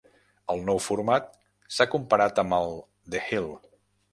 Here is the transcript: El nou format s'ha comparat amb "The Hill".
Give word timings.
El 0.53 0.63
nou 0.69 0.79
format 0.85 1.27
s'ha 1.75 1.87
comparat 1.93 2.41
amb 2.45 2.59
"The 3.17 3.25
Hill". 3.29 3.51